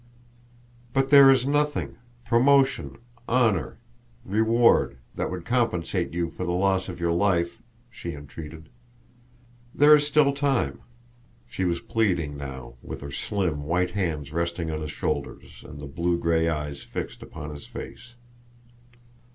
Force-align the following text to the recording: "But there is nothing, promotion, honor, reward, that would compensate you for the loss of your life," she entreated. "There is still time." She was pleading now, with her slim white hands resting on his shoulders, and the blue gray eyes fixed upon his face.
"But 0.93 1.11
there 1.11 1.29
is 1.29 1.45
nothing, 1.45 1.95
promotion, 2.25 2.97
honor, 3.27 3.77
reward, 4.25 4.97
that 5.13 5.29
would 5.29 5.45
compensate 5.45 6.11
you 6.11 6.31
for 6.31 6.43
the 6.43 6.53
loss 6.53 6.89
of 6.89 6.99
your 6.99 7.11
life," 7.11 7.61
she 7.91 8.13
entreated. 8.13 8.69
"There 9.75 9.95
is 9.95 10.07
still 10.07 10.33
time." 10.33 10.79
She 11.47 11.65
was 11.65 11.81
pleading 11.81 12.35
now, 12.35 12.77
with 12.81 13.01
her 13.01 13.11
slim 13.11 13.61
white 13.65 13.91
hands 13.91 14.33
resting 14.33 14.71
on 14.71 14.81
his 14.81 14.91
shoulders, 14.91 15.63
and 15.63 15.79
the 15.79 15.85
blue 15.85 16.17
gray 16.17 16.49
eyes 16.49 16.81
fixed 16.81 17.21
upon 17.21 17.51
his 17.51 17.67
face. 17.67 18.15